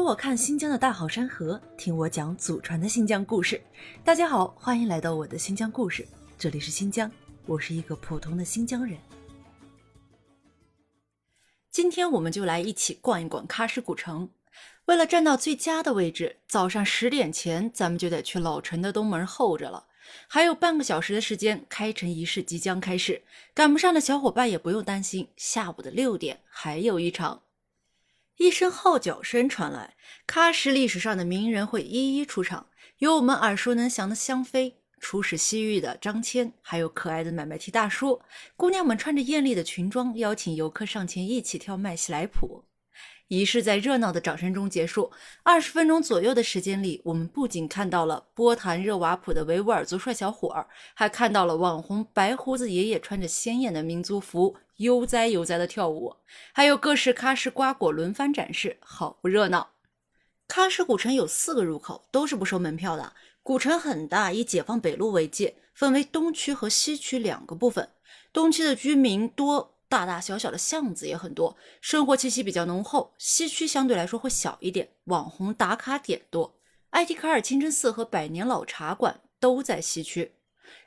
[0.00, 3.60] 跟我看新疆的大好山河，听我讲祖传的新疆故事。
[4.02, 7.12] 大家好，欢迎来到我的新疆故事，这里是新疆，
[7.44, 8.96] 我是一个普通的新疆人。
[11.70, 14.30] 今天我们就来一起逛一逛喀什古城。
[14.86, 19.84] 为了站到最佳的位置，早上十点前咱们就得去老城的东门候着了。
[20.26, 23.22] 还有半个小时的时间，开城仪式即将开始。
[23.52, 27.42] 赶不上的小伙伴也不用担心，下午的六点还有一场。
[28.40, 38.18] 一声号角声传来，喀什历史上的名人会一一出场，有我们耳熟能详的香妃，出使西域的张骞，还有可爱的买卖提大叔。
[38.56, 42.64] 姑娘们穿着艳丽的裙装，邀请游客上前一起跳麦西来普。
[43.30, 45.12] 仪式在热闹的掌声中结束。
[45.44, 56.16] 二十分钟左右的时间里，我们不仅看到了波坦热瓦普的维吾尔族帅小伙儿，还看到了网红白胡子爷爷穿着鲜艳的民族服，悠哉悠哉的跳舞，
[56.52, 59.70] 还有各式喀什瓜果轮番展示，好不热闹。
[60.48, 63.12] 喀什古城有四个入口，都是不收门票的。
[63.44, 67.90] 古城很大，以解放北路为界，分为东区和西区两个部分。
[68.32, 69.76] 东区的居民多。
[69.90, 73.12] 大大小小的巷子也很多，生活气息比较浓厚。
[73.18, 76.54] 西区相对来说会小一点，网红打卡点多。
[76.90, 80.30] 艾提卡尔清真寺和百年老茶馆都在西区。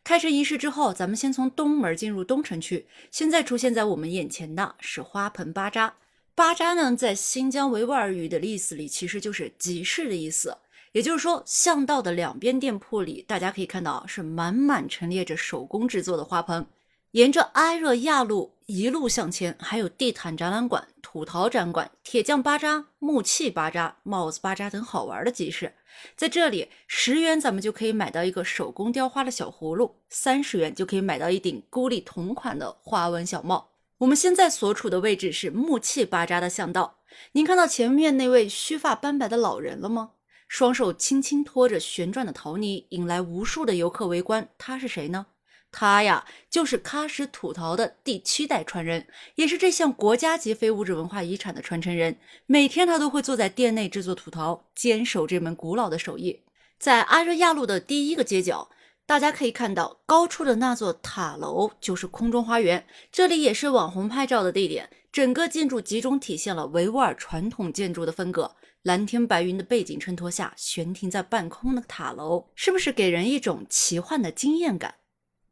[0.05, 2.87] 开城仪式之后，咱们先从东门进入东城区。
[3.11, 5.95] 现在出现在我们眼前的是花盆巴扎。
[6.33, 10.57] 巴扎呢，在新疆维吾尔语的意思里，其实就是集市的意思。
[10.93, 16.65] 也就是说，巷道的两边店铺里，大家可以看到是满满陈列着手工制作的花盆。
[17.11, 25.73] 沿着埃热亚路一路向前，还有地毯展览馆、土陶展馆、铁匠巴扎、木器巴扎、帽子巴扎等好玩的集市。
[26.15, 33.71] 在这里，十元咱们就可以买到一个手工雕花的小葫芦，三十元就可以买到一顶孤立同款的花纹小帽。
[33.99, 36.99] 我们现在所处的位置是木器巴扎的巷道。
[37.33, 40.11] 您看到前面那位须发斑白的老人了吗？
[40.47, 44.49] 双手轻轻托着旋转的陶泥，引来无数的游客围观。
[44.57, 45.27] 他是谁呢？
[45.73, 52.15] 他呀，就是喀什土陶的第七代传人，也是这项国家级非物质文化遗产的传承人。
[52.45, 56.41] 每天他都会坐在店内制作土陶，坚守这门古老的手艺。
[56.79, 58.69] 在阿热亚路的第一个街角，
[59.05, 62.85] 大家可以看到高处的那座塔楼，就是空中花园。
[63.11, 64.89] 这里也是网红拍照的地点。
[65.11, 68.55] 整个建筑集中体现了维吾尔传统建筑的风格。
[68.81, 74.95] 蓝天白云的背景衬托下，悬停在半空的塔楼，是不是给人一种奇幻的惊艳感？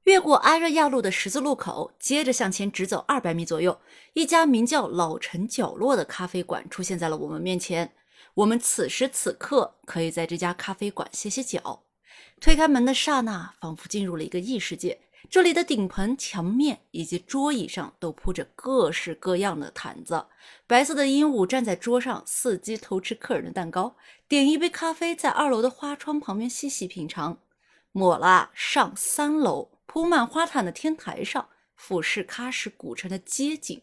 [0.05, 3.79] 越过阿热亚路的十字路口，接着向前直走二百米左右，
[4.13, 7.93] 一家名叫“老城角落”的咖啡馆出现在了我们面前。
[8.33, 11.83] 我们此时此刻可以在这家咖啡馆歇歇脚。
[12.39, 15.01] 推开门的刹那，仿佛进入了一个异世界。
[15.29, 20.25] 这里的顶棚、墙面以及桌椅上都铺着各式各样的毯子。
[20.65, 23.95] 白色的鹦鹉站在桌上，伺机偷吃客人的蛋糕。
[24.27, 27.37] 点一杯咖啡，在二楼的花窗旁边细细品尝。
[27.91, 29.69] 抹了上三楼。
[29.93, 33.81] 铺满花毯的天台上，俯视喀什古城的街景。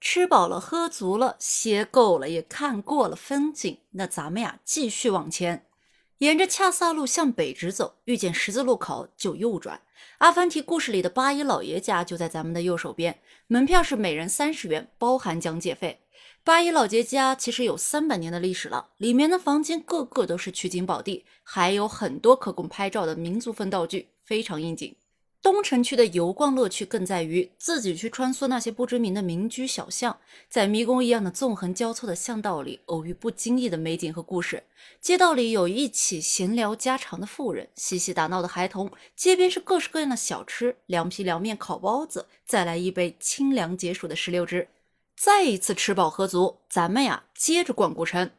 [0.00, 5.66] 吃饱了，喝足了，歇够了，也看过了风景，那咱们呀，继续往前，
[6.18, 9.82] 沿着恰萨路向北直走，遇见十字路口就右转。
[10.18, 16.02] 阿凡提故事里的八一老爷家就在咱们的右手边，门票是每人三十元，包含讲解费。
[16.44, 24.96] 八一老爷家其实有三百年的历史了，里面的房间个个都是取景宝地，还有很多可供拍照的民族风道具，非常应景。
[25.42, 30.18] 东城区的游逛乐趣更在于自己去穿梭那些不知名的民居小巷，
[30.48, 34.62] 在迷宫一样的纵横交错的巷道里，偶遇不经意的美景和故事。
[35.02, 44.68] 街道里有一起闲聊家常的妇人，嬉戏打闹的孩童，街边是各式各样的小吃，凉皮、凉面、烤包子，再来一杯清凉解暑的石榴汁。
[45.14, 48.30] 再一次吃饱喝足，咱们呀接着逛古城。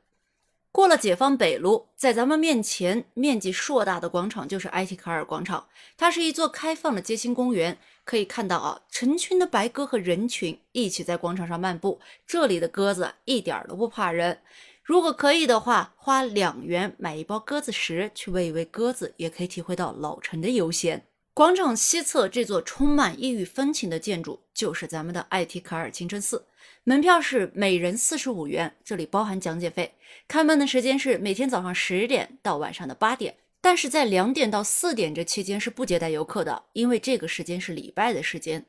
[0.75, 5.69] 过了解放北路，在咱们面前面积硕大的广场就是埃提卡尔广场。
[5.95, 12.01] 它是一座开放的街心公园，可以看到啊，成群的白鸽和人群一起在广场上漫步。
[12.27, 14.41] 这里的鸽子一点都不怕人。
[14.83, 21.05] 如果可以的话，花两元买一包鸽子食去喂一喂鸽子，也可以体会到老城的悠闲。
[21.35, 26.45] 广场西侧这座充满异域风情的建筑，就是咱们的艾提卡尔清真寺。
[26.85, 29.95] 门票是每人四十五元，这里包含讲解费。
[30.29, 38.65] 开门的时间是每天早上十点到晚上的八点，但是在两点到四点这期间是不接待游客的，因为这个时间是礼拜的时间。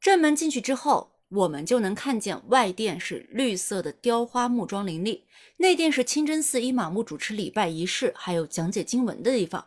[0.00, 5.24] 正门进去之后，我们就能看见外殿是绿色的雕花木桩林立，
[5.56, 9.66] 内殿是清真寺伊玛目主持礼拜仪式还有讲解经文的地方。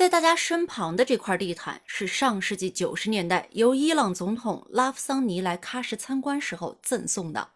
[0.00, 7.50] 在大家身旁的这块地毯是上世纪九十年代由伊朗总统拉夫桑尼来喀什参观时候赠送的。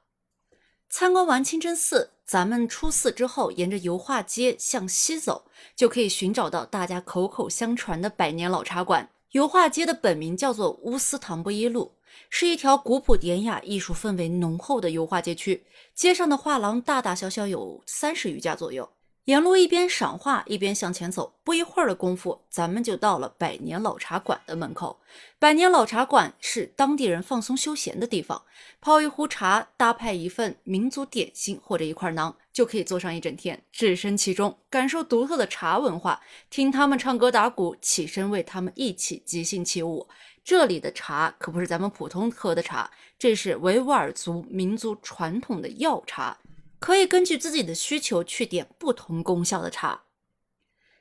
[0.90, 9.08] 参观完清真寺，咱们初四之后，沿着油画街向西走，就可以寻找到大家口口相传的百年老茶馆。
[9.30, 11.94] 油画街的本名叫做乌斯唐布耶路，
[12.28, 15.64] 是一条古朴典雅、艺术氛围浓厚的油画街区。
[15.94, 18.90] 街上的画廊大大小小有三十余家左右。
[19.24, 25.00] 沿路一边赏画一边向前走，不一会儿的功夫，咱们就到了百年老茶馆的门口。
[25.38, 28.42] 百年老茶馆是当地人放松休闲的地方，
[28.82, 36.20] 泡一壶茶，搭配一份民族点心或者一块馕，就可以坐上一整天，置身其中，感受独特的茶文化，
[36.50, 40.06] 听他们唱歌打鼓，起身为他们一起即兴起舞。
[40.44, 46.36] 这里的茶可不是咱们普通喝的茶，这是维吾尔族民族传统的药茶。
[46.78, 50.02] 可以根据自己的需求去点不同功效的茶。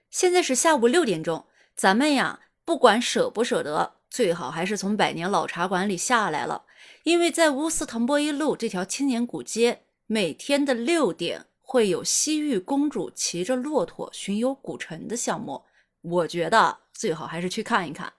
[0.10, 6.66] 现在是下午六点钟，咱们呀，不管舍不舍得，最好还是从百年老茶馆里下来了，
[7.04, 15.66] 因为在乌斯腾波伊路这条千年古街，每天的六点会有西域公主骑着骆驼巡游古城的项目，
[16.02, 18.14] 我觉得最好还是去看一看。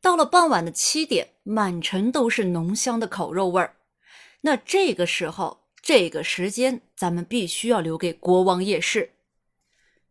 [0.00, 3.76] 到了傍晚的七点，满城都是浓香的烤肉味儿，
[4.42, 5.65] 那这个时候。
[5.86, 9.12] 这个时间，咱们必须要留给国王夜市。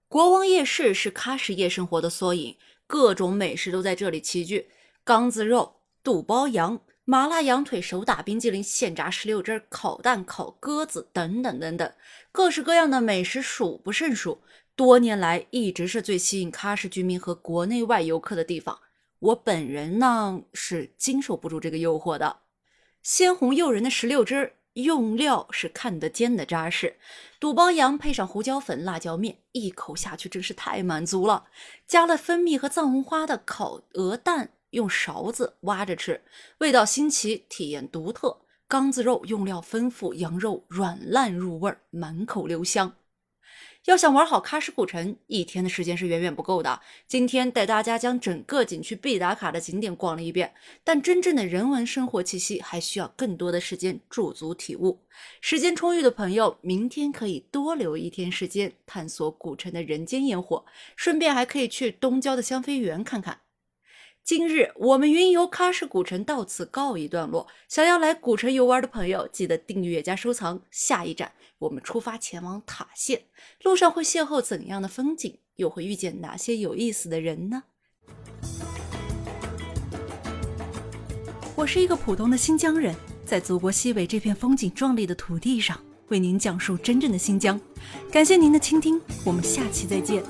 [0.07, 2.56] 国王夜市是喀什夜生活的缩影，
[2.88, 4.69] 各种美食都在这里齐聚：
[5.04, 11.94] 缸子肉、肚包羊、麻辣羊腿、手打冰激凌、现炸石榴汁、烤蛋、烤鸽子等等等等，
[12.31, 14.42] 各式各样的美食数不胜数。
[14.78, 18.80] 多年来，一直是最吸引喀什居民和国内外游客的地方。
[19.19, 22.38] 我本人呢，是经受不住这个诱惑的，
[23.04, 24.54] 鲜红诱人的石榴汁。
[24.75, 26.98] 用料是看得见的扎实，
[27.39, 31.45] 肚包羊配上胡椒粉、辣椒面，一口下去真是太满足了。
[31.88, 36.22] 加了蜂蜜和藏红花的烤鹅蛋，用勺子挖着吃，
[36.57, 38.42] 味道新奇，体验独特。
[38.68, 42.95] 缸子肉用料丰富，羊肉软烂入味，满口留香。
[43.85, 46.81] 要想玩好喀什古城，一天的时间是远远不够的。
[47.07, 54.99] 今天带大家将整个景区必打卡的景点逛了一遍，但真正的人文生活气息还需要更多的时间驻足体悟。
[55.39, 60.65] 时间充裕的朋友，明天可以多留一天时间探索古城的人间烟火，
[60.95, 63.41] 顺便还可以去东郊的香妃园看看。
[64.25, 67.45] 今日我们云游喀什古城到此告一段落。
[67.69, 70.63] 想要来古城游玩的朋友，记得订阅加收藏。
[70.72, 73.25] 下一站，我们出发前往塔县，
[73.62, 75.38] 路上会邂逅怎样的风景？
[75.57, 77.66] 又会遇见哪些有意思的人呢？
[81.56, 82.95] 我是一个普通的新疆人，
[83.28, 87.62] 在祖国西北这片风景壮丽的土地上，为您讲述真正的新疆。
[88.12, 90.24] 感谢您的倾听，我们下期再见。